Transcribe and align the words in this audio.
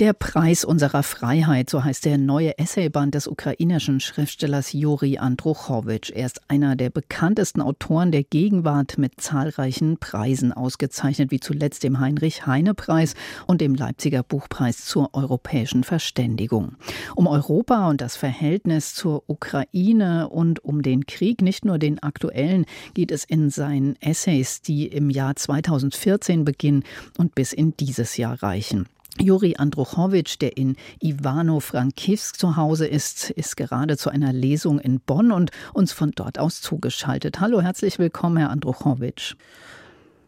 der 0.00 0.14
Preis 0.14 0.64
unserer 0.64 1.02
Freiheit, 1.02 1.68
so 1.68 1.84
heißt 1.84 2.06
der 2.06 2.16
neue 2.16 2.56
Essayband 2.58 3.14
des 3.14 3.28
ukrainischen 3.28 4.00
Schriftstellers 4.00 4.72
Juri 4.72 5.18
Andruchowitsch. 5.18 6.10
Er 6.10 6.24
ist 6.24 6.40
einer 6.48 6.74
der 6.74 6.88
bekanntesten 6.88 7.60
Autoren 7.60 8.10
der 8.10 8.24
Gegenwart 8.24 8.96
mit 8.96 9.20
zahlreichen 9.20 9.98
Preisen 9.98 10.54
ausgezeichnet, 10.54 11.30
wie 11.30 11.38
zuletzt 11.38 11.82
dem 11.82 12.00
Heinrich-Heine-Preis 12.00 13.14
und 13.46 13.60
dem 13.60 13.74
Leipziger 13.74 14.22
Buchpreis 14.22 14.86
zur 14.86 15.10
europäischen 15.12 15.84
Verständigung. 15.84 16.76
Um 17.14 17.26
Europa 17.26 17.90
und 17.90 18.00
das 18.00 18.16
Verhältnis 18.16 18.94
zur 18.94 19.24
Ukraine 19.26 20.30
und 20.30 20.64
um 20.64 20.80
den 20.80 21.04
Krieg, 21.04 21.42
nicht 21.42 21.66
nur 21.66 21.78
den 21.78 22.02
aktuellen, 22.02 22.64
geht 22.94 23.10
es 23.10 23.24
in 23.24 23.50
seinen 23.50 23.96
Essays, 24.00 24.62
die 24.62 24.86
im 24.86 25.10
Jahr 25.10 25.36
2014 25.36 26.46
beginnen 26.46 26.84
und 27.18 27.34
bis 27.34 27.52
in 27.52 27.76
dieses 27.76 28.16
Jahr 28.16 28.42
reichen. 28.42 28.86
Juri 29.18 29.56
Andruchowitsch, 29.56 30.36
der 30.40 30.56
in 30.56 30.76
Ivano-Frankivsk 31.02 32.38
zu 32.38 32.56
Hause 32.56 32.86
ist, 32.86 33.30
ist 33.30 33.56
gerade 33.56 33.96
zu 33.96 34.10
einer 34.10 34.32
Lesung 34.32 34.78
in 34.78 35.00
Bonn 35.00 35.32
und 35.32 35.50
uns 35.72 35.92
von 35.92 36.12
dort 36.12 36.38
aus 36.38 36.60
zugeschaltet. 36.60 37.40
Hallo, 37.40 37.60
herzlich 37.60 37.98
willkommen, 37.98 38.36
Herr 38.36 38.50
Andruchowitsch. 38.50 39.34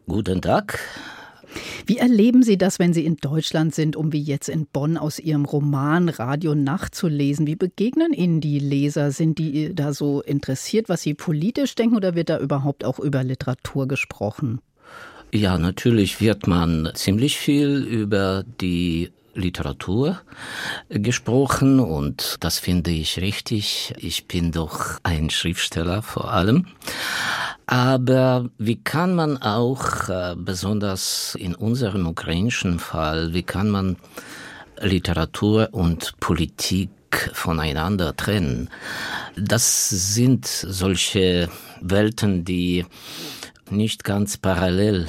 Guten 0.07 0.43
Tag. 0.43 0.81
Wie 1.87 1.99
erleben 1.99 2.43
Sie 2.43 2.57
das, 2.57 2.79
wenn 2.79 2.93
Sie 2.93 3.05
in 3.05 3.17
Deutschland 3.17 3.75
sind, 3.75 3.97
um 3.97 4.13
wie 4.13 4.23
jetzt 4.23 4.49
in 4.49 4.67
Bonn 4.67 4.97
aus 4.97 5.19
Ihrem 5.19 5.45
Roman 5.45 6.09
Radio 6.09 6.55
Nacht 6.55 6.95
zu 6.95 7.09
lesen? 7.09 7.47
Wie 7.47 7.57
begegnen 7.57 8.13
Ihnen 8.13 8.41
die 8.41 8.59
Leser? 8.59 9.11
Sind 9.11 9.39
die 9.39 9.75
da 9.75 9.93
so 9.93 10.23
interessiert, 10.23 10.89
was 10.89 11.03
Sie 11.03 11.15
politisch 11.15 11.75
denken 11.75 11.97
oder 11.97 12.15
wird 12.15 12.31
da 12.31 12.39
überhaupt 12.39 12.85
auch 12.85 12.99
über 12.99 13.23
Literatur 13.23 13.87
gesprochen? 13.87 14.61
Ja, 15.35 15.57
natürlich 15.57 16.21
wird 16.21 16.47
man 16.47 16.91
ziemlich 16.93 17.39
viel 17.39 17.85
über 17.85 18.45
die 18.61 19.13
Literatur 19.33 20.21
gesprochen 20.91 21.81
und 21.81 22.37
das 22.41 22.59
finde 22.59 22.91
ich 22.91 23.19
richtig. 23.19 23.95
Ich 23.97 24.29
bin 24.29 24.53
doch 24.53 24.99
ein 25.05 25.31
Schriftsteller 25.31 26.03
vor 26.03 26.31
allem. 26.31 26.67
Aber 27.65 28.51
wie 28.59 28.77
kann 28.77 29.15
man 29.15 29.39
auch, 29.39 30.11
äh, 30.11 30.35
besonders 30.37 31.35
in 31.35 31.55
unserem 31.55 32.07
ukrainischen 32.07 32.79
Fall, 32.79 33.33
wie 33.33 33.43
kann 33.43 33.71
man 33.71 33.97
Literatur 34.83 35.71
und 35.73 36.13
Politik 36.21 36.91
voneinander 37.33 38.15
trennen? 38.15 38.69
Das 39.39 39.89
sind 39.89 40.47
solche 40.47 41.49
Welten, 41.81 42.45
die 42.45 42.85
nicht 43.71 44.05
ganz 44.05 44.37
parallel 44.37 45.09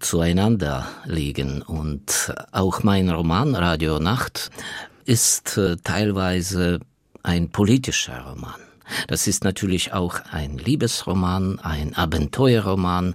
zueinander 0.00 0.86
liegen. 1.04 1.62
Und 1.62 2.34
auch 2.50 2.82
mein 2.82 3.08
Roman 3.10 3.54
Radio 3.54 3.98
Nacht 3.98 4.50
ist 5.04 5.56
äh, 5.56 5.76
teilweise 5.82 6.80
ein 7.22 7.50
politischer 7.50 8.20
Roman. 8.20 8.60
Das 9.06 9.26
ist 9.26 9.44
natürlich 9.44 9.92
auch 9.92 10.16
ein 10.32 10.58
Liebesroman, 10.58 11.60
ein 11.60 11.94
Abenteuerroman, 11.94 13.14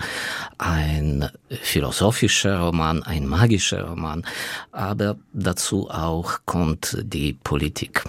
ein 0.57 1.29
philosophischer 1.49 2.59
Roman, 2.59 3.03
ein 3.03 3.27
magischer 3.27 3.83
Roman, 3.83 4.25
aber 4.71 5.17
dazu 5.33 5.89
auch 5.89 6.39
kommt 6.45 6.97
die 7.03 7.33
Politik. 7.33 8.03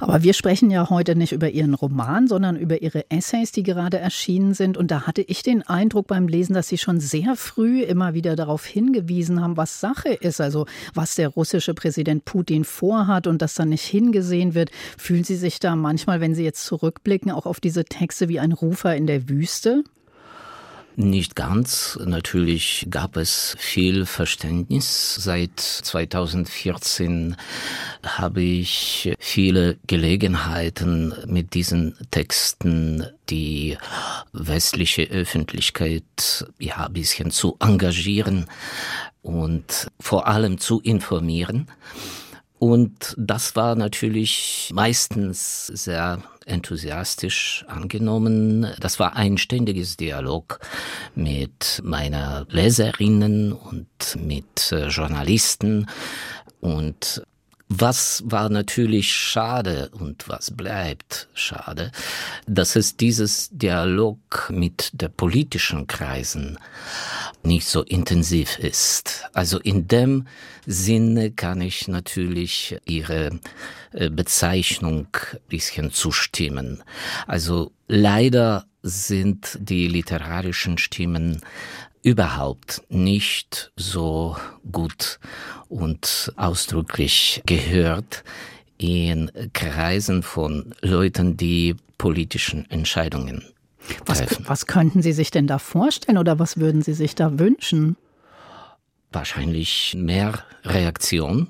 Aber 0.00 0.22
wir 0.22 0.34
sprechen 0.34 0.70
ja 0.70 0.90
heute 0.90 1.16
nicht 1.16 1.32
über 1.32 1.50
Ihren 1.50 1.74
Roman, 1.74 2.28
sondern 2.28 2.56
über 2.56 2.82
Ihre 2.82 3.10
Essays, 3.10 3.52
die 3.52 3.62
gerade 3.62 3.98
erschienen 3.98 4.54
sind. 4.54 4.76
Und 4.76 4.90
da 4.90 5.02
hatte 5.02 5.22
ich 5.22 5.42
den 5.42 5.62
Eindruck 5.62 6.06
beim 6.06 6.28
Lesen, 6.28 6.54
dass 6.54 6.68
Sie 6.68 6.78
schon 6.78 7.00
sehr 7.00 7.36
früh 7.36 7.82
immer 7.82 8.14
wieder 8.14 8.36
darauf 8.36 8.64
hingewiesen 8.64 9.40
haben, 9.40 9.56
was 9.56 9.80
Sache 9.80 10.10
ist, 10.10 10.40
also 10.40 10.66
was 10.94 11.14
der 11.14 11.28
russische 11.28 11.74
Präsident 11.74 12.24
Putin 12.24 12.64
vorhat 12.64 13.26
und 13.26 13.42
dass 13.42 13.54
da 13.54 13.64
nicht 13.64 13.84
hingesehen 13.84 14.54
wird. 14.54 14.70
Fühlen 14.98 15.24
Sie 15.24 15.36
sich 15.36 15.60
da 15.60 15.76
manchmal, 15.76 16.20
wenn 16.20 16.34
Sie 16.34 16.44
jetzt 16.44 16.64
zurückblicken, 16.64 17.30
auch 17.30 17.46
auf 17.46 17.60
diese 17.60 17.84
Texte 17.84 18.28
wie 18.28 18.40
ein 18.40 18.52
Rufer 18.52 18.96
in 18.96 19.06
der 19.06 19.28
Wüste? 19.28 19.84
Nicht 20.96 21.34
ganz. 21.34 21.98
Natürlich 22.04 22.86
gab 22.88 23.16
es 23.16 23.56
viel 23.58 24.06
Verständnis. 24.06 25.16
Seit 25.16 25.58
2014 25.58 27.36
habe 28.04 28.42
ich 28.42 29.12
viele 29.18 29.76
Gelegenheiten 29.88 31.12
mit 31.26 31.54
diesen 31.54 31.96
Texten 32.12 33.06
die 33.28 33.76
westliche 34.32 35.02
Öffentlichkeit 35.10 36.46
ja 36.60 36.86
ein 36.86 36.92
bisschen 36.92 37.32
zu 37.32 37.56
engagieren 37.58 38.46
und 39.22 39.88
vor 39.98 40.28
allem 40.28 40.58
zu 40.58 40.80
informieren. 40.80 41.66
Und 42.64 43.14
das 43.18 43.56
war 43.56 43.74
natürlich 43.74 44.70
meistens 44.72 45.66
sehr 45.66 46.22
enthusiastisch 46.46 47.62
angenommen. 47.68 48.66
Das 48.80 48.98
war 48.98 49.16
ein 49.16 49.36
ständiges 49.36 49.98
Dialog 49.98 50.60
mit 51.14 51.82
meiner 51.84 52.46
Leserinnen 52.48 53.52
und 53.52 54.16
mit 54.16 54.72
äh, 54.72 54.88
Journalisten. 54.88 55.90
Und 56.62 57.22
was 57.68 58.22
war 58.24 58.48
natürlich 58.48 59.12
schade 59.12 59.90
und 59.92 60.26
was 60.30 60.50
bleibt 60.50 61.28
schade, 61.34 61.92
dass 62.46 62.76
es 62.76 62.96
dieses 62.96 63.50
Dialog 63.52 64.48
mit 64.48 64.90
der 64.94 65.08
politischen 65.08 65.86
Kreisen 65.86 66.58
nicht 67.46 67.66
so 67.66 67.82
intensiv 67.82 68.58
ist. 68.58 69.24
Also 69.32 69.58
in 69.58 69.88
dem 69.88 70.26
Sinne 70.66 71.30
kann 71.30 71.60
ich 71.60 71.88
natürlich 71.88 72.76
Ihre 72.84 73.40
äh, 73.92 74.10
Bezeichnung 74.10 75.08
bisschen 75.48 75.92
zustimmen. 75.92 76.82
Also 77.26 77.72
leider 77.86 78.66
sind 78.82 79.58
die 79.60 79.88
literarischen 79.88 80.78
Stimmen 80.78 81.40
überhaupt 82.02 82.82
nicht 82.88 83.72
so 83.76 84.36
gut 84.70 85.18
und 85.68 86.32
ausdrücklich 86.36 87.42
gehört 87.46 88.24
in 88.76 89.30
Kreisen 89.54 90.22
von 90.22 90.74
Leuten, 90.82 91.36
die 91.36 91.76
politischen 91.96 92.70
Entscheidungen 92.70 93.53
was, 94.06 94.22
was 94.46 94.66
könnten 94.66 95.02
Sie 95.02 95.12
sich 95.12 95.30
denn 95.30 95.46
da 95.46 95.58
vorstellen 95.58 96.18
oder 96.18 96.38
was 96.38 96.58
würden 96.58 96.82
Sie 96.82 96.94
sich 96.94 97.14
da 97.14 97.38
wünschen? 97.38 97.96
Wahrscheinlich 99.12 99.94
mehr 99.96 100.34
Reaktion 100.64 101.48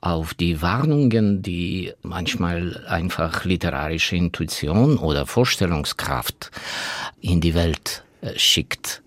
auf 0.00 0.34
die 0.34 0.62
Warnungen, 0.62 1.42
die 1.42 1.92
manchmal 2.02 2.84
einfach 2.86 3.44
literarische 3.44 4.14
Intuition 4.16 4.98
oder 4.98 5.26
Vorstellungskraft 5.26 6.50
in 7.20 7.40
die 7.40 7.54
Welt 7.54 8.04
äh, 8.22 8.38
schickt. 8.38 9.02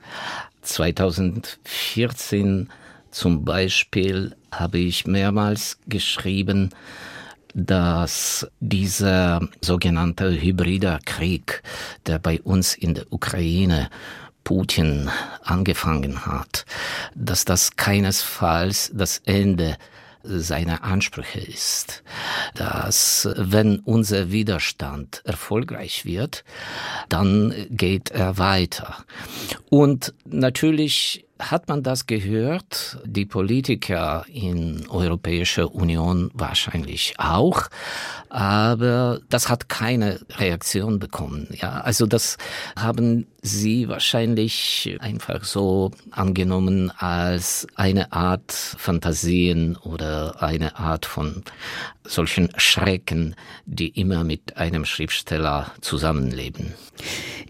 2014 0.62 2.70
zum 3.12 3.46
Beispiel 3.46 4.36
habe 4.52 4.80
ich 4.80 5.06
mehrmals 5.06 5.78
geschrieben, 5.88 6.72
dass 7.54 8.48
dieser 8.60 9.48
sogenannte 9.62 10.32
hybrider 10.42 11.00
Krieg, 11.06 11.62
der 12.06 12.20
bei 12.20 12.42
uns 12.42 12.76
in 12.76 12.94
der 12.94 13.12
Ukraine 13.12 13.90
Putin 14.44 15.10
angefangen 15.44 16.26
hat, 16.26 16.66
dass 17.16 17.46
das 17.46 17.76
keinesfalls 17.76 18.92
das 18.94 19.20
Ende 19.26 19.78
seiner 20.24 20.84
Ansprüche 20.84 21.40
ist, 21.40 22.04
dass 22.56 23.28
wenn 23.36 23.80
unser 23.80 24.32
Widerstand 24.32 25.22
erfolgreich 25.26 26.06
wird, 26.06 26.44
dann 27.10 27.54
geht 27.70 28.12
er 28.12 28.38
weiter. 28.38 29.04
Und 29.70 30.14
natürlich 30.26 31.26
hat 31.52 31.68
man 31.68 31.84
das 31.84 32.08
gehört? 32.08 33.00
Die 33.06 33.26
Politiker 33.26 34.26
in 34.28 34.88
Europäischer 34.90 35.74
Union 35.74 36.32
wahrscheinlich 36.34 37.16
auch, 37.18 37.64
aber 38.30 39.20
das 39.30 39.50
hat 39.50 39.70
keine 39.70 40.20
Reaktion 40.38 41.00
bekommen. 41.00 41.48
Ja, 41.52 41.82
also 41.82 42.06
das 42.06 42.38
haben 42.76 43.28
sie 43.42 43.88
wahrscheinlich 43.90 44.98
einfach 45.00 45.44
so 45.44 45.92
angenommen 46.12 46.92
als 46.92 47.68
eine 47.76 48.12
Art 48.12 48.52
Fantasien 48.52 49.76
oder 49.76 50.42
eine 50.42 50.78
Art 50.78 51.06
von 51.06 51.44
solchen 52.04 52.50
Schrecken, 52.58 53.36
die 53.66 53.90
immer 53.90 54.24
mit 54.24 54.58
einem 54.58 54.86
Schriftsteller 54.86 55.72
zusammenleben. 55.82 56.74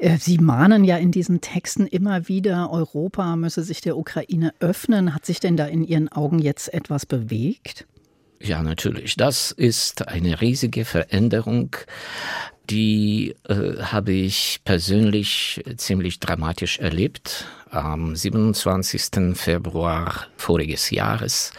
Äh, 0.04 0.18
sie 0.18 0.38
mahnen 0.38 0.84
ja 0.84 0.98
in 0.98 1.12
diesen 1.12 1.40
Texten 1.40 1.88
immer 1.88 2.28
wieder, 2.28 2.72
Europa 2.72 3.38
müsse 3.38 3.64
sich 3.64 3.80
der 3.80 3.98
Ukraine 3.98 4.54
öffnen. 4.60 5.16
Hat 5.16 5.26
sich 5.26 5.40
denn 5.40 5.56
da 5.56 5.66
in 5.66 5.84
Ihren 5.84 6.10
Augen 6.10 6.40
jetzt 6.40 6.74
etwas 6.74 7.06
bewegt? 7.06 7.88
Ja, 8.42 8.62
natürlich. 8.62 9.16
Das 9.16 9.52
ist 9.52 10.10
eine 10.10 10.42
riesige 10.42 10.84
Veränderung. 10.84 11.78
Die 12.70 13.36
äh, 13.48 13.82
habe 13.82 14.12
ich 14.12 14.60
persönlich 14.66 15.64
ziemlich 15.78 16.20
dramatisch 16.20 16.80
erlebt 16.80 17.46
am 17.70 18.16
27. 18.16 19.36
Februar 19.36 20.28
voriges 20.36 20.90
Jahres. 20.90 21.52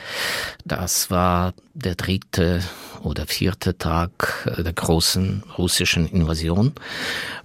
Das 0.64 1.11
war 1.11 1.55
der 1.73 1.94
dritte 1.94 2.62
oder 3.02 3.26
vierte 3.26 3.76
Tag 3.76 4.50
der 4.56 4.73
großen 4.73 5.43
russischen 5.58 6.06
Invasion. 6.06 6.73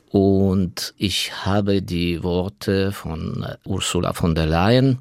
Und 0.09 0.93
ich 0.97 1.45
habe 1.45 1.81
die 1.81 2.23
Worte 2.23 2.91
von 2.91 3.45
Ursula 3.63 4.13
von 4.13 4.33
der 4.33 4.47
Leyen 4.47 4.99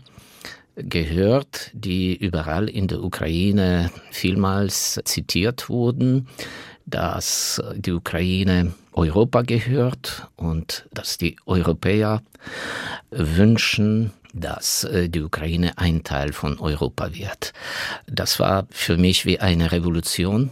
gehört, 0.76 1.70
die 1.72 2.14
überall 2.14 2.69
in 2.69 2.88
der 2.88 3.02
Ukraine 3.02 3.90
vielmals 4.10 5.00
zitiert 5.05 5.69
wurden, 5.69 6.28
dass 6.87 7.62
die 7.75 7.93
Ukraine 7.93 8.75
Europa 8.93 9.43
gehört 9.43 10.28
und 10.37 10.87
dass 10.93 11.19
die 11.19 11.37
Europäer 11.46 12.22
wünschen, 13.10 14.12
dass 14.34 14.84
äh, 14.84 15.08
die 15.08 15.22
Ukraine 15.22 15.76
ein 15.76 16.04
Teil 16.04 16.32
von 16.32 16.58
Europa 16.58 17.14
wird. 17.14 17.52
Das 18.06 18.38
war 18.38 18.66
für 18.70 18.96
mich 18.96 19.26
wie 19.26 19.40
eine 19.40 19.72
Revolution 19.72 20.50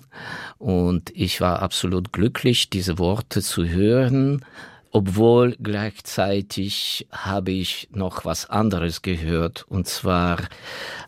und 0.58 1.10
ich 1.14 1.40
war 1.40 1.62
absolut 1.62 2.12
glücklich, 2.12 2.70
diese 2.70 2.98
Worte 2.98 3.42
zu 3.42 3.66
hören, 3.66 4.44
obwohl 4.92 5.56
gleichzeitig 5.62 7.06
habe 7.12 7.50
ich 7.50 7.88
noch 7.92 8.24
was 8.24 8.48
anderes 8.48 9.02
gehört, 9.02 9.66
und 9.68 9.86
zwar 9.86 10.38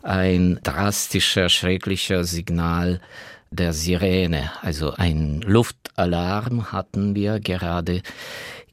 ein 0.03 0.59
drastischer, 0.63 1.49
schrecklicher 1.49 2.23
Signal 2.23 3.01
der 3.51 3.73
Sirene. 3.73 4.51
Also 4.61 4.93
ein 4.93 5.41
Luftalarm 5.41 6.71
hatten 6.71 7.15
wir 7.15 7.39
gerade 7.39 8.03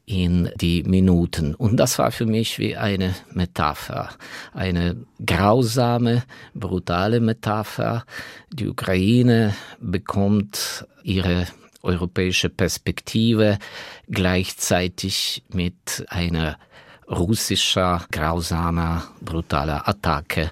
in 0.07 0.49
die 0.55 0.83
Minuten. 0.83 1.53
Und 1.53 1.77
das 1.77 1.99
war 1.99 2.11
für 2.11 2.25
mich 2.25 2.57
wie 2.59 2.77
eine 2.77 3.13
Metapher, 3.33 4.09
eine 4.53 4.95
grausame, 5.23 6.23
brutale 6.53 7.19
Metapher. 7.19 8.05
Die 8.49 8.69
Ukraine 8.69 9.53
bekommt 9.81 10.87
ihre 11.03 11.45
europäische 11.83 12.49
Perspektive 12.49 13.59
gleichzeitig 14.07 15.43
mit 15.49 16.05
einer 16.07 16.57
russischer, 17.09 18.05
grausamer, 18.09 19.03
brutaler 19.21 19.87
Attacke 19.89 20.51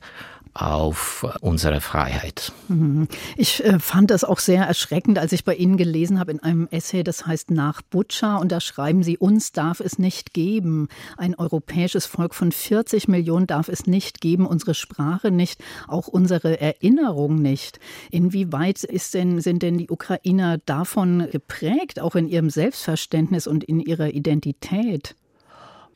auf 0.55 1.27
unsere 1.41 1.81
Freiheit. 1.81 2.53
Mhm. 2.69 3.09
Ich 3.35 3.63
äh, 3.63 3.77
fand 3.77 4.09
das 4.09 4.23
auch 4.23 4.39
sehr 4.39 4.63
erschreckend, 4.63 5.19
als 5.19 5.33
ich 5.33 5.43
bei 5.43 5.53
Ihnen 5.53 5.75
gelesen 5.75 6.17
habe 6.17 6.31
in 6.31 6.39
einem 6.39 6.67
Essay, 6.71 7.03
das 7.03 7.27
heißt 7.27 7.51
Nach 7.51 7.81
Butscha, 7.81 8.37
und 8.37 8.53
da 8.53 8.61
schreiben 8.61 9.03
Sie, 9.03 9.17
uns 9.17 9.51
darf 9.51 9.81
es 9.81 9.99
nicht 9.99 10.33
geben. 10.33 10.87
Ein 11.17 11.35
europäisches 11.35 12.05
Volk 12.05 12.33
von 12.33 12.53
40 12.53 13.09
Millionen 13.09 13.47
darf 13.47 13.67
es 13.67 13.85
nicht 13.85 14.21
geben, 14.21 14.47
unsere 14.47 14.75
Sprache 14.75 15.29
nicht, 15.29 15.61
auch 15.89 16.07
unsere 16.07 16.59
Erinnerung 16.61 17.35
nicht. 17.35 17.79
Inwieweit 18.09 18.85
ist 18.85 19.13
denn, 19.13 19.41
sind 19.41 19.61
denn 19.61 19.77
die 19.77 19.89
Ukrainer 19.89 20.57
davon 20.59 21.27
geprägt, 21.31 21.99
auch 21.99 22.15
in 22.15 22.29
ihrem 22.29 22.49
Selbstverständnis 22.49 23.45
und 23.45 23.65
in 23.65 23.81
ihrer 23.81 24.13
Identität? 24.13 25.15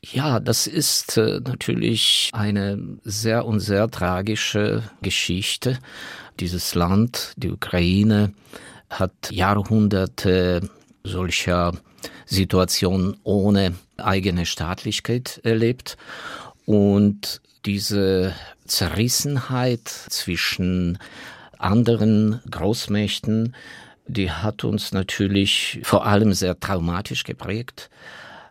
Ja, 0.02 0.40
das 0.40 0.66
ist 0.66 1.18
äh, 1.18 1.40
natürlich 1.40 2.30
eine 2.32 2.78
sehr 3.04 3.44
und 3.44 3.60
sehr 3.60 3.90
tragische 3.90 4.82
Geschichte. 5.02 5.78
Dieses 6.40 6.74
Land, 6.74 7.34
die 7.36 7.50
Ukraine, 7.50 8.32
hat 8.88 9.30
Jahrhunderte 9.30 10.68
solcher 11.04 11.72
Situationen 12.24 13.16
ohne 13.24 13.74
eigene 13.98 14.46
Staatlichkeit 14.46 15.40
erlebt. 15.44 15.98
Und 16.64 17.42
diese 17.66 18.34
Zerrissenheit 18.66 19.86
zwischen 19.86 20.98
anderen 21.58 22.40
Großmächten, 22.50 23.54
die 24.06 24.30
hat 24.30 24.64
uns 24.64 24.92
natürlich 24.92 25.80
vor 25.82 26.06
allem 26.06 26.32
sehr 26.32 26.58
traumatisch 26.58 27.24
geprägt. 27.24 27.90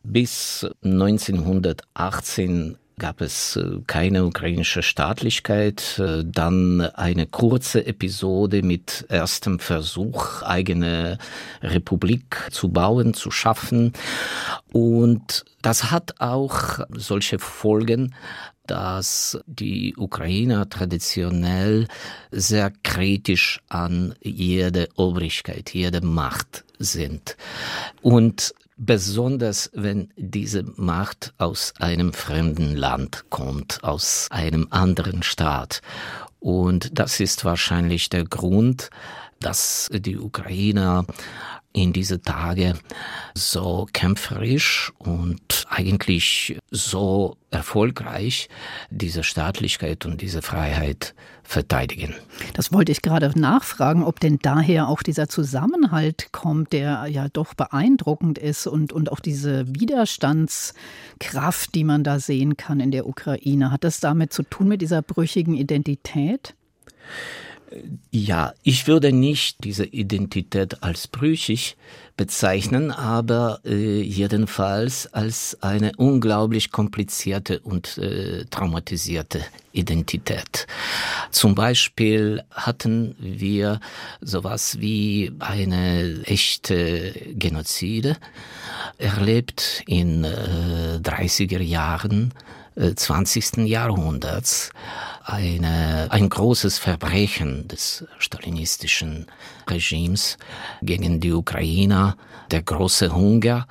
Bis 0.03 0.65
1918 0.83 2.77
gab 2.99 3.21
es 3.21 3.55
äh, 3.55 3.79
keine 3.87 4.25
ukrainische 4.25 4.83
Staatlichkeit, 4.83 5.97
äh, 5.97 6.23
dann 6.23 6.81
eine 6.81 7.25
kurze 7.25 7.87
Episode 7.87 8.61
mit 8.61 9.05
erstem 9.09 9.57
Versuch, 9.57 10.43
eigene 10.43 11.17
Republik 11.63 12.47
zu 12.51 12.69
bauen, 12.69 13.15
zu 13.15 13.31
schaffen. 13.31 13.93
Und 14.71 15.45
das 15.63 15.89
hat 15.89 16.21
auch 16.21 16.79
solche 16.91 17.39
Folgen, 17.39 18.13
dass 18.67 19.39
die 19.47 19.95
Ukrainer 19.97 20.69
traditionell 20.69 21.87
sehr 22.29 22.71
kritisch 22.83 23.61
an 23.67 24.13
jede 24.21 24.89
Obrigkeit, 24.95 25.73
jede 25.73 26.01
Macht 26.01 26.65
sind. 26.77 27.35
Und 28.03 28.53
besonders 28.79 29.69
wenn 29.73 30.09
diese 30.15 30.63
Macht 30.77 31.33
aus 31.37 31.73
einem 31.79 32.13
fremden 32.13 32.75
Land 32.75 33.25
kommt, 33.29 33.83
aus 33.83 34.27
einem 34.31 34.67
anderen 34.71 35.21
Staat. 35.21 35.81
Und 36.39 36.97
das 36.97 37.19
ist 37.19 37.43
wahrscheinlich 37.43 38.09
der 38.09 38.23
Grund, 38.23 38.89
dass 39.41 39.89
die 39.91 40.17
Ukrainer 40.17 41.05
in 41.83 41.93
diese 41.93 42.21
Tage 42.21 42.73
so 43.33 43.87
kämpferisch 43.93 44.91
und 44.97 45.65
eigentlich 45.69 46.57
so 46.71 47.37
erfolgreich 47.51 48.49
diese 48.89 49.23
Staatlichkeit 49.23 50.05
und 50.05 50.21
diese 50.21 50.41
Freiheit 50.41 51.15
verteidigen. 51.43 52.13
Das 52.53 52.71
wollte 52.71 52.91
ich 52.91 53.01
gerade 53.01 53.31
nachfragen, 53.39 54.03
ob 54.03 54.19
denn 54.19 54.37
daher 54.41 54.87
auch 54.87 55.01
dieser 55.01 55.29
Zusammenhalt 55.29 56.31
kommt, 56.31 56.73
der 56.73 57.07
ja 57.07 57.27
doch 57.27 57.55
beeindruckend 57.55 58.37
ist 58.37 58.67
und, 58.67 58.93
und 58.93 59.11
auch 59.11 59.19
diese 59.19 59.65
Widerstandskraft, 59.67 61.73
die 61.73 61.83
man 61.83 62.03
da 62.03 62.19
sehen 62.19 62.55
kann 62.55 62.79
in 62.79 62.91
der 62.91 63.07
Ukraine. 63.07 63.71
Hat 63.71 63.83
das 63.83 63.99
damit 63.99 64.31
zu 64.31 64.43
tun 64.43 64.67
mit 64.67 64.81
dieser 64.81 65.01
brüchigen 65.01 65.55
Identität? 65.55 66.53
Ja, 68.11 68.53
ich 68.63 68.87
würde 68.87 69.11
nicht 69.11 69.63
diese 69.63 69.85
Identität 69.85 70.81
als 70.81 71.07
brüchig 71.07 71.77
bezeichnen, 72.17 72.91
aber 72.91 73.59
äh, 73.63 74.01
jedenfalls 74.01 75.13
als 75.13 75.57
eine 75.61 75.91
unglaublich 75.97 76.71
komplizierte 76.71 77.59
und 77.59 77.97
äh, 77.97 78.45
traumatisierte 78.45 79.45
Identität. 79.71 80.67
Zum 81.31 81.53
Beispiel 81.53 82.43
hatten 82.51 83.15
wir 83.19 83.79
sowas 84.19 84.79
wie 84.79 85.31
eine 85.39 86.23
echte 86.25 87.13
Genozide 87.35 88.17
erlebt 88.97 89.83
in 89.85 90.23
äh, 90.23 90.99
30er 91.01 91.61
Jahren 91.61 92.33
20. 92.79 93.57
Äh, 93.57 93.63
Jahrhunderts 93.65 94.71
eine, 95.23 96.07
ein 96.09 96.29
großes 96.29 96.79
Verbrechen 96.79 97.67
des 97.67 98.05
stalinistischen 98.17 99.27
Regimes 99.69 100.37
gegen 100.81 101.19
die 101.19 101.33
Ukrainer, 101.33 102.17
der 102.51 102.63
große 102.63 103.13
Hunger 103.13 103.67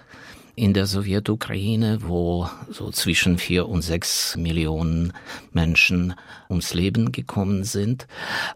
in 0.58 0.74
der 0.74 0.86
Sowjetukraine, 0.86 2.00
wo 2.02 2.48
so 2.68 2.90
zwischen 2.90 3.38
vier 3.38 3.68
und 3.68 3.82
sechs 3.82 4.36
Millionen 4.36 5.12
Menschen 5.52 6.14
ums 6.50 6.74
Leben 6.74 7.12
gekommen 7.12 7.62
sind. 7.62 8.08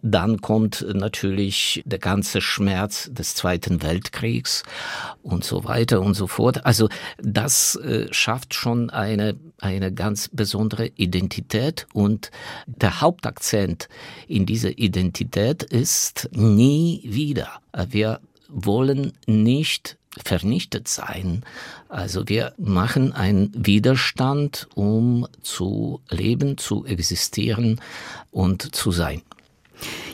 Dann 0.03 0.41
kommt 0.41 0.85
natürlich 0.93 1.83
der 1.87 2.01
ganze 2.01 2.41
Schmerz 2.41 3.09
des 3.13 3.37
Zweiten 3.37 3.83
Weltkriegs 3.83 4.65
und 5.23 5.45
so 5.45 5.65
weiter 5.65 6.01
und 6.01 6.15
so 6.15 6.27
fort. 6.27 6.67
Also 6.67 6.89
das 7.19 7.77
äh, 7.77 8.13
schafft 8.13 8.55
schon 8.55 8.91
eine, 8.91 9.37
eine 9.61 9.93
ganz 9.93 10.29
besondere 10.29 10.89
Identität 10.89 11.87
und 11.93 12.33
der 12.67 13.01
Hauptakzent 13.01 13.89
in 14.27 14.45
dieser 14.45 14.77
Identität 14.77 15.63
ist 15.63 16.29
nie 16.33 17.01
wieder. 17.05 17.61
Wir 17.89 18.21
wollen 18.49 19.13
nicht 19.27 19.99
vernichtet 20.25 20.89
sein. 20.89 21.43
Also 21.89 22.29
wir 22.29 22.53
machen 22.59 23.13
einen 23.13 23.51
Widerstand, 23.55 24.69
um 24.75 25.27
zu 25.43 26.01
leben, 26.11 26.59
zu 26.59 26.85
existieren 26.85 27.81
und 28.31 28.75
zu 28.75 28.93
sein. 28.93 29.23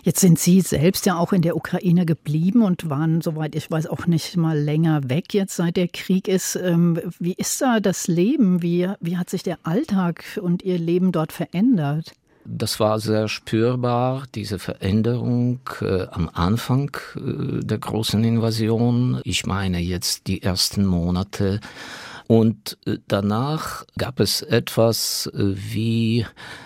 Jetzt 0.02 0.20
sind 0.20 0.38
Sie 0.38 0.60
selbst 0.60 1.04
ja 1.06 1.18
auch 1.18 1.32
in 1.32 1.42
der 1.42 1.56
Ukraine 1.56 2.06
geblieben 2.06 2.62
und 2.62 2.88
waren, 2.88 3.20
soweit 3.20 3.54
ich 3.54 3.70
weiß, 3.70 3.86
auch 3.88 4.06
nicht 4.06 4.36
mal 4.36 4.58
länger 4.58 5.10
weg 5.10 5.34
jetzt, 5.34 5.56
seit 5.56 5.76
der 5.76 5.88
Krieg 5.88 6.28
ist. 6.28 6.56
Ähm, 6.56 6.98
wie 7.18 7.34
ist 7.34 7.60
da 7.60 7.80
das 7.80 8.08
Leben? 8.08 8.62
Wie, 8.62 8.88
wie 9.00 9.16
hat 9.18 9.28
sich 9.28 9.42
der 9.42 9.58
Alltag 9.64 10.24
und 10.40 10.62
Ihr 10.62 10.78
Leben 10.78 11.12
dort 11.12 11.32
verändert? 11.32 12.12
Das 12.50 12.80
war 12.80 12.98
sehr 12.98 13.28
spürbar, 13.28 14.24
diese 14.34 14.58
Veränderung 14.58 15.60
äh, 15.82 16.06
am 16.10 16.30
Anfang 16.32 16.96
äh, 17.14 17.62
der 17.62 17.76
großen 17.76 18.24
Invasion. 18.24 19.20
Ich 19.24 19.44
meine 19.44 19.80
jetzt 19.80 20.28
die 20.28 20.42
ersten 20.42 20.86
Monate. 20.86 21.60
Und 22.26 22.78
äh, 22.86 22.96
danach 23.06 23.84
gab 23.98 24.18
es 24.18 24.40
etwas 24.40 25.30
äh, 25.34 25.54
wie, 25.56 26.24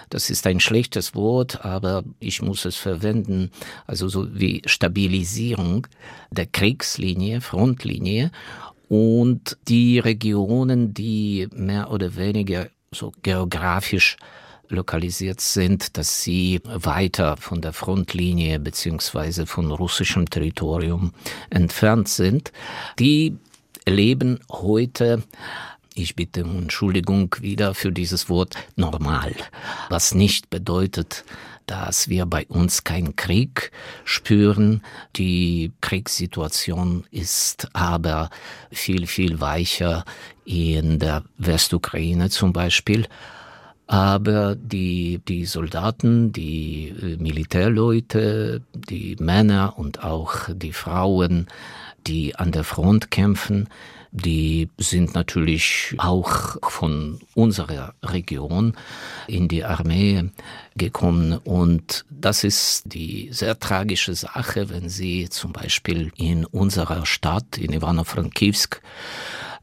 das 0.09 0.31
ist 0.31 0.47
ein 0.47 0.61
schlechtes 0.61 1.17
Wort, 1.17 1.65
aber 1.65 2.05
ich 2.21 2.43
muss 2.43 2.65
es 2.65 2.77
verwenden, 2.77 3.51
also 3.85 4.09
so 4.09 4.39
wie 4.39 4.62
Stabilisierung 4.67 5.89
der 6.31 6.47
Kriegslinie, 6.47 7.41
Frontlinie 7.41 8.31
und 8.89 9.57
die 9.67 9.99
Regionen, 9.99 10.95
die 10.95 11.49
mehr 11.53 11.91
oder 11.91 12.15
weniger 12.15 12.69
so 12.93 13.12
geografisch 13.23 14.17
lokalisiert 14.73 15.41
sind, 15.41 15.97
dass 15.97 16.23
sie 16.23 16.61
weiter 16.64 17.37
von 17.37 17.61
der 17.61 17.73
Frontlinie 17.73 18.59
beziehungsweise 18.59 19.47
von 19.47 19.71
russischem 19.71 20.29
Territorium 20.29 21.12
entfernt 21.50 22.09
sind. 22.09 22.52
Die 22.99 23.37
leben 23.87 24.41
heute 24.50 25.23
ich 25.95 26.17
bitte 26.17 26.45
um 26.45 26.62
Entschuldigung 26.62 27.37
wieder 27.41 27.75
für 27.75 27.93
dieses 27.93 28.31
Wort 28.31 28.55
normal, 28.76 29.35
was 29.91 30.14
nicht 30.14 30.49
bedeutet, 30.49 31.25
dass 31.67 32.09
wir 32.09 32.26
bei 32.26 32.47
uns 32.47 32.85
keinen 32.85 33.14
Krieg 33.14 33.71
spüren. 34.05 34.83
Die 35.17 35.73
Kriegssituation 35.81 37.05
ist 37.11 37.69
aber 37.75 38.31
viel, 38.71 39.07
viel 39.07 39.41
weicher 39.41 40.05
in 40.45 40.99
der 40.99 41.25
Westukraine 41.38 42.31
zum 42.31 42.52
Beispiel 42.52 43.07
aber 43.93 44.57
die, 44.57 45.21
die 45.29 45.45
Soldaten, 45.45 46.33
die 46.33 46.89
äh, 46.89 47.19
Militärleute, 47.19 48.63
die 48.73 49.17
Männer 49.21 49.75
und 49.77 50.03
auch 50.03 50.49
die 50.49 50.73
Frauen, 50.73 51.47
die 52.07 52.35
an 52.35 52.53
der 52.53 52.65
Front 52.65 53.11
kämpfen, 53.11 53.69
die 54.11 54.71
sind 54.79 55.15
natürlich 55.15 55.95
auch 55.99 56.57
von 56.71 57.21
unserer 57.35 57.93
Region 58.03 58.79
in 59.27 59.49
die 59.49 59.63
Armee 59.63 60.25
gekommen. 60.75 61.37
Und 61.45 62.07
das 62.09 62.45
ist 62.45 62.85
die 62.87 63.29
sehr 63.31 63.59
tragische 63.59 64.15
Sache, 64.15 64.71
wenn 64.71 64.89
Sie 64.89 65.29
zum 65.29 65.53
Beispiel 65.53 66.13
in 66.17 66.47
unserer 66.47 67.05
Stadt, 67.05 67.59
in 67.59 67.75
Ivano-Frankivsk, 67.75 68.81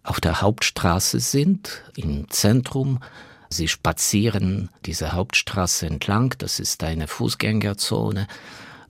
auf 0.03 0.21
der 0.21 0.41
Hauptstraße 0.41 1.19
sind, 1.19 1.83
im 1.95 2.29
Zentrum, 2.29 2.99
Sie 3.49 3.67
spazieren 3.67 4.69
diese 4.85 5.13
Hauptstraße 5.13 5.87
entlang, 5.87 6.35
das 6.37 6.59
ist 6.59 6.83
eine 6.83 7.07
Fußgängerzone. 7.07 8.27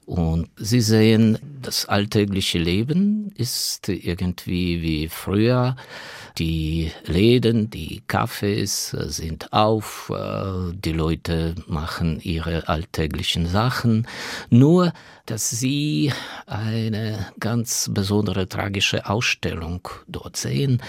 Und 0.05 0.49
Sie 0.57 0.81
sehen, 0.81 1.37
das 1.61 1.85
alltägliche 1.85 2.57
Leben 2.57 3.31
ist 3.35 3.87
irgendwie 3.89 4.81
wie 4.81 5.07
früher. 5.07 5.75
Die 6.37 6.91
Läden, 7.05 7.69
die 7.69 8.01
Cafés 8.07 8.95
sind 9.09 9.51
auf, 9.51 10.11
äh, 10.13 10.73
die 10.73 10.91
Leute 10.91 11.55
machen 11.67 12.19
ihre 12.21 12.67
alltäglichen 12.67 13.47
Sachen. 13.47 14.07
Nur, 14.49 14.93
dass 15.25 15.49
sie 15.49 16.11
eine 16.45 17.27
ganz 17.39 17.89
besondere 17.93 18.47
tragische 18.47 19.07
Ausstellung 19.07 19.87
dort 20.07 20.37
sehen. 20.37 20.81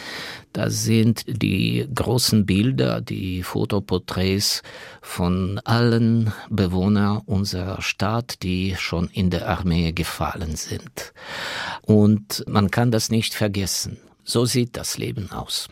Da 0.53 0.71
sind 0.71 1.25
die 1.27 1.87
großen 1.95 2.47
Bilder, 2.47 3.01
die 3.01 3.43
Fotoporträts 3.43 4.63
von 5.03 5.61
allen 5.65 6.33
Bewohnern 6.49 7.23
unserer 7.27 7.83
Stadt, 7.83 8.43
die 8.43 8.75
schon 8.77 9.09
in 9.09 9.31
der 9.31 9.49
Armee 9.49 9.93
gefallen 9.93 10.57
sind. 10.57 11.13
Und 11.83 12.45
man 12.49 12.71
kann 12.71 12.91
das 12.91 13.11
nicht 13.11 13.35
vergessen. 13.35 13.99
So 14.25 14.45
sieht 14.45 14.77
das 14.77 14.99
Leben 14.99 15.31
aus. 15.33 15.69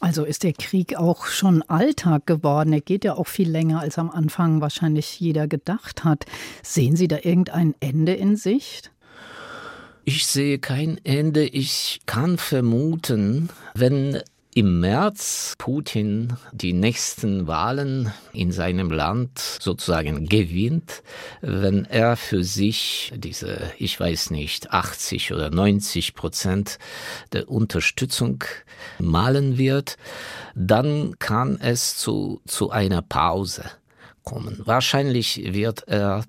Also 0.00 0.24
ist 0.24 0.42
der 0.42 0.52
Krieg 0.52 0.96
auch 0.96 1.26
schon 1.26 1.62
Alltag 1.62 2.26
geworden. 2.26 2.72
Er 2.72 2.80
geht 2.80 3.04
ja 3.04 3.14
auch 3.14 3.28
viel 3.28 3.50
länger, 3.50 3.80
als 3.80 3.98
am 3.98 4.10
Anfang 4.10 4.60
wahrscheinlich 4.60 5.20
jeder 5.20 5.46
gedacht 5.46 6.04
hat. 6.04 6.24
Sehen 6.62 6.96
Sie 6.96 7.08
da 7.08 7.16
irgendein 7.22 7.74
Ende 7.80 8.14
in 8.14 8.36
Sicht? 8.36 8.90
Ich 10.04 10.26
sehe 10.26 10.58
kein 10.58 10.98
Ende. 11.04 11.44
Ich 11.44 12.00
kann 12.06 12.38
vermuten, 12.38 13.50
wenn 13.74 14.20
im 14.52 14.80
März 14.80 15.54
Putin 15.58 16.36
die 16.52 16.72
nächsten 16.72 17.46
Wahlen 17.46 18.12
in 18.32 18.50
seinem 18.50 18.90
Land 18.90 19.38
sozusagen 19.38 20.26
gewinnt, 20.26 21.02
wenn 21.40 21.84
er 21.84 22.16
für 22.16 22.42
sich 22.42 23.12
diese, 23.16 23.72
ich 23.78 23.98
weiß 23.98 24.30
nicht, 24.30 24.72
80 24.72 25.32
oder 25.32 25.50
90 25.50 26.14
Prozent 26.14 26.78
der 27.32 27.48
Unterstützung 27.48 28.42
malen 28.98 29.56
wird, 29.56 29.96
dann 30.54 31.18
kann 31.20 31.60
es 31.60 31.96
zu, 31.96 32.40
zu 32.44 32.70
einer 32.70 33.02
Pause 33.02 33.64
kommen. 34.24 34.60
Wahrscheinlich 34.64 35.52
wird 35.54 35.86
er 35.86 36.24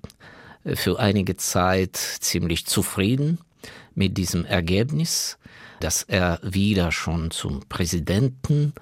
für 0.64 1.00
einige 1.00 1.36
Zeit 1.36 1.96
ziemlich 1.96 2.66
zufrieden 2.66 3.38
mit 3.94 4.16
diesem 4.16 4.44
Ergebnis 4.44 5.38
dass 5.82 6.02
er 6.02 6.38
wieder 6.42 6.92
schon 6.92 7.30
zum 7.30 7.60
Präsidenten 7.68 8.72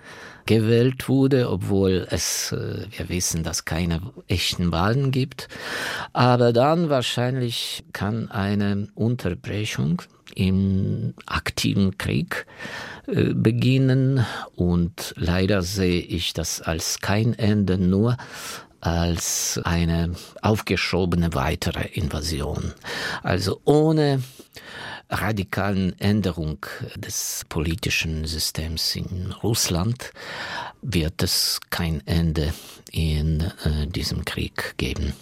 gewählt 0.47 1.09
wurde, 1.09 1.50
obwohl 1.50 2.07
es, 2.11 2.52
äh, 2.52 2.87
wir 2.90 3.09
wissen, 3.09 3.42
dass 3.42 3.64
keine 3.64 4.00
echten 4.26 4.73
Wahlen 4.73 5.11
gibt. 5.11 5.49
Aber 6.12 6.52
dann 6.52 6.90
wahrscheinlich 6.90 7.85
kann 7.92 8.30
eine 8.30 8.88
Unterbrechung 8.95 10.02
im 10.35 11.14
aktiven 11.26 11.99
Krieg 11.99 12.47
äh, 13.07 13.33
beginnen 13.35 14.25
und 14.57 15.14
leider 15.16 15.62
sehe 15.62 16.00
ich 16.00 16.33
das 16.33 16.61
als 16.62 17.00
kein 17.00 17.38
Ende, 17.38 17.78
nur 17.78 18.16
als 18.80 19.61
eine 19.64 20.14
aufgeschobene 20.42 21.35
weitere 21.35 21.87
Invasion. 21.88 22.73
Also 23.23 23.61
ohne 23.64 24.23
radikalen 25.11 25.99
Änderung 25.99 26.64
des 26.97 27.45
politischen 27.49 28.25
Systems 28.25 28.97
in 28.97 29.33
Russland 29.43 30.12
wird 30.83 31.23
es 31.23 31.61
kein 31.71 32.07
Ende 32.07 32.55
in 32.90 33.40
äh, 33.64 33.87
diesem 33.87 34.25
Krieg 34.25 34.75
geben. 34.76 35.12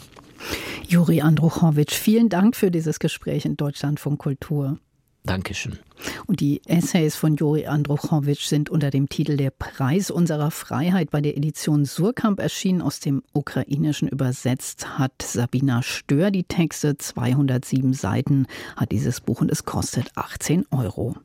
Juri 0.86 1.20
Andruchowitsch, 1.20 1.94
vielen 1.94 2.28
Dank 2.28 2.56
für 2.56 2.70
dieses 2.70 2.98
Gespräch 2.98 3.44
in 3.44 3.56
Deutschlandfunk 3.56 4.18
Kultur. 4.20 4.78
Dankeschön. 5.28 5.78
Und 6.26 6.40
die 6.40 6.62
Essays 6.64 7.14
von 7.14 7.36
Juri 7.36 7.66
Andruchowitsch 7.66 8.46
sind 8.46 8.70
unter 8.70 8.90
dem 8.90 9.10
Titel 9.10 9.36
Der 9.36 9.50
Preis 9.50 10.10
unserer 10.10 10.50
Freiheit 10.50 11.10
bei 11.10 11.20
der 11.20 11.36
Edition 11.36 11.84
Surkamp 11.84 12.40
erschienen. 12.40 12.80
Aus 12.80 13.00
dem 13.00 13.22
Ukrainischen 13.34 14.08
übersetzt 14.08 14.98
hat 14.98 15.12
Sabina 15.20 15.82
Stör 15.82 16.30
die 16.30 16.44
Texte. 16.44 16.96
207 16.96 17.92
Seiten 17.92 18.46
hat 18.74 18.90
dieses 18.90 19.20
Buch 19.20 19.42
und 19.42 19.50
es 19.50 19.66
kostet 19.66 20.12
18 20.14 20.64
Euro. 20.70 21.16